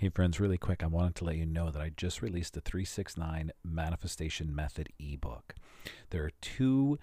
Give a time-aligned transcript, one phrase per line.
[0.00, 2.60] Hey, friends, really quick, I wanted to let you know that I just released the
[2.60, 5.56] 369 Manifestation Method ebook.
[6.10, 7.00] There are two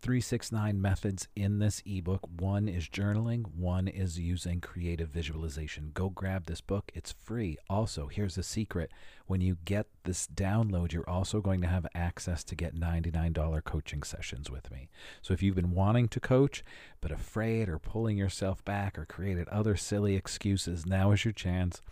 [0.00, 2.20] 369 methods in this ebook.
[2.38, 5.90] One is journaling, one is using creative visualization.
[5.92, 7.56] Go grab this book, it's free.
[7.68, 8.92] Also, here's a secret
[9.26, 14.04] when you get this download, you're also going to have access to get $99 coaching
[14.04, 14.88] sessions with me.
[15.20, 16.62] So if you've been wanting to coach,
[17.00, 21.82] but afraid or pulling yourself back or created other silly excuses, now is your chance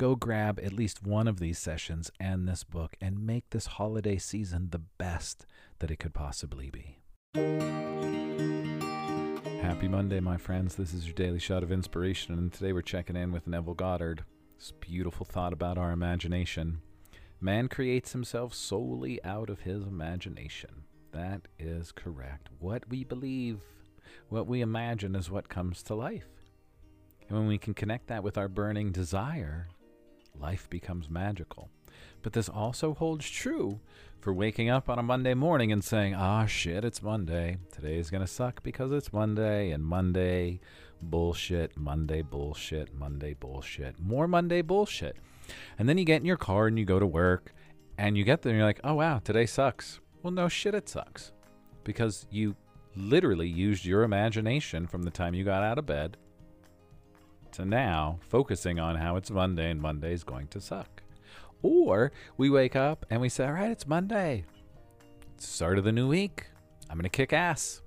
[0.00, 4.16] go grab at least one of these sessions and this book and make this holiday
[4.16, 5.44] season the best
[5.78, 6.96] that it could possibly be.
[9.60, 10.74] Happy Monday, my friends.
[10.74, 14.24] This is your daily shot of inspiration, and today we're checking in with Neville Goddard.
[14.56, 16.80] This beautiful thought about our imagination.
[17.38, 20.84] Man creates himself solely out of his imagination.
[21.12, 22.48] That is correct.
[22.58, 23.60] What we believe,
[24.30, 26.24] what we imagine, is what comes to life.
[27.28, 29.68] And when we can connect that with our burning desire,
[30.40, 31.70] life becomes magical.
[32.22, 33.80] But this also holds true
[34.20, 37.56] for waking up on a Monday morning and saying, ah, shit, it's Monday.
[37.72, 40.60] Today's going to suck because it's Monday, and Monday
[41.02, 45.16] bullshit, Monday bullshit, Monday bullshit, more Monday bullshit.
[45.78, 47.54] And then you get in your car and you go to work,
[47.96, 50.00] and you get there and you're like, oh, wow, today sucks.
[50.22, 51.32] Well, no shit, it sucks.
[51.84, 52.56] Because you
[52.96, 56.16] literally used your imagination from the time you got out of bed
[57.52, 61.02] to now focusing on how it's Monday and Monday is going to suck.
[61.62, 64.44] Or we wake up and we say, all right, it's Monday.
[65.38, 66.46] Start of the new week.
[66.88, 67.82] I'm going to kick ass.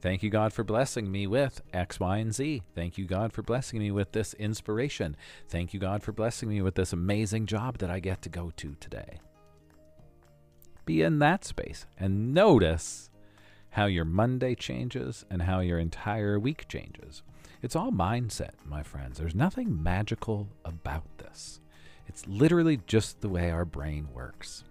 [0.00, 2.62] Thank you, God, for blessing me with X, Y, and Z.
[2.74, 5.16] Thank you, God, for blessing me with this inspiration.
[5.48, 8.52] Thank you, God, for blessing me with this amazing job that I get to go
[8.56, 9.18] to today.
[10.84, 13.10] Be in that space and notice
[13.70, 17.22] how your Monday changes and how your entire week changes.
[17.60, 19.18] It's all mindset, my friends.
[19.18, 21.60] There's nothing magical about this.
[22.06, 24.62] It's literally just the way our brain works.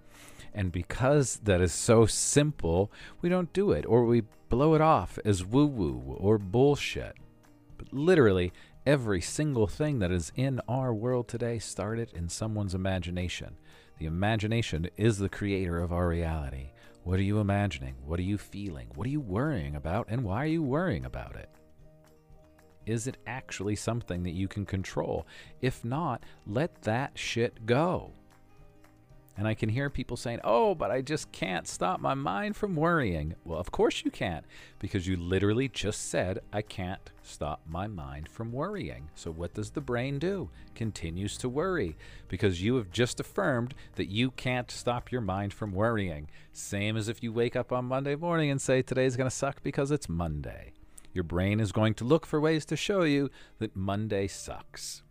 [0.53, 2.89] And because that is so simple,
[3.21, 7.15] we don't do it or we blow it off as woo woo or bullshit.
[7.77, 8.53] But literally,
[8.85, 13.57] every single thing that is in our world today started in someone's imagination.
[13.99, 16.69] The imagination is the creator of our reality.
[17.03, 17.95] What are you imagining?
[18.05, 18.87] What are you feeling?
[18.95, 20.07] What are you worrying about?
[20.09, 21.49] And why are you worrying about it?
[22.87, 25.27] Is it actually something that you can control?
[25.61, 28.13] If not, let that shit go.
[29.39, 32.75] And I can hear people saying, oh, but I just can't stop my mind from
[32.75, 33.35] worrying.
[33.45, 34.43] Well, of course you can't,
[34.79, 39.09] because you literally just said, I can't stop my mind from worrying.
[39.13, 40.49] So what does the brain do?
[40.73, 41.97] Continues to worry,
[42.29, 46.29] because you have just affirmed that you can't stop your mind from worrying.
[46.51, 49.61] Same as if you wake up on Monday morning and say, today's going to suck
[49.61, 50.73] because it's Monday.
[51.13, 53.29] Your brain is going to look for ways to show you
[53.59, 55.03] that Monday sucks.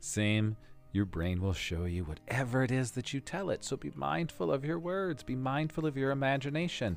[0.00, 0.56] Same,
[0.92, 3.64] your brain will show you whatever it is that you tell it.
[3.64, 6.96] So be mindful of your words, be mindful of your imagination.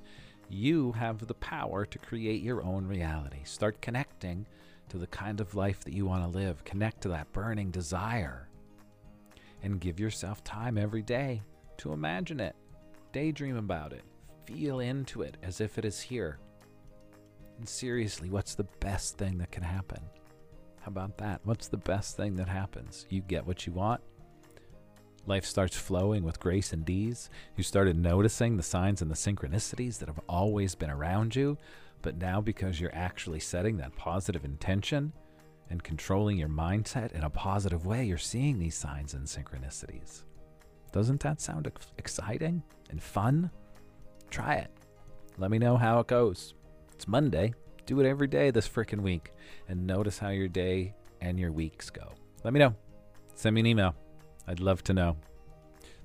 [0.50, 3.44] You have the power to create your own reality.
[3.44, 4.47] Start connecting
[4.89, 8.50] to the kind of life that you want to live, connect to that burning desire,
[9.62, 11.41] and give yourself time every day
[11.78, 12.56] to imagine it,
[13.12, 14.03] daydream about it,
[14.45, 16.39] feel into it as if it is here.
[17.63, 20.01] And seriously, what's the best thing that can happen?
[20.81, 21.40] How about that?
[21.46, 23.06] What's the best thing that happens?
[23.09, 24.01] You get what you want.
[25.28, 27.29] Life starts flowing with grace and ease.
[27.56, 31.57] You started noticing the signs and the synchronicities that have always been around you,
[32.01, 35.13] but now because you're actually setting that positive intention
[35.69, 40.24] and controlling your mindset in a positive way, you're seeing these signs and synchronicities.
[40.91, 43.50] Doesn't that sound exciting and fun?
[44.30, 44.72] Try it.
[45.38, 46.56] Let me know how it goes.
[47.03, 47.53] It's Monday.
[47.86, 49.34] Do it every day this freaking week
[49.68, 52.14] and notice how your day and your weeks go.
[52.46, 52.75] Let me know.
[53.36, 53.94] Send me an email.
[54.47, 55.18] I'd love to know.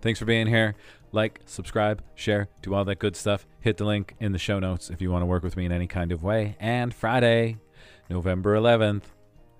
[0.00, 0.74] Thanks for being here.
[1.12, 3.46] Like, subscribe, share, do all that good stuff.
[3.60, 5.70] Hit the link in the show notes if you want to work with me in
[5.70, 6.56] any kind of way.
[6.58, 7.58] And Friday,
[8.10, 9.04] November 11th,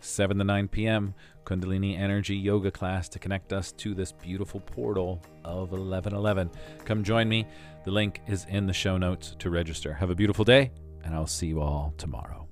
[0.00, 5.22] 7 to 9 p.m., Kundalini Energy Yoga class to connect us to this beautiful portal
[5.44, 6.50] of 1111.
[6.84, 7.46] Come join me.
[7.84, 9.94] The link is in the show notes to register.
[9.94, 10.72] Have a beautiful day
[11.04, 12.47] and I'll see you all tomorrow.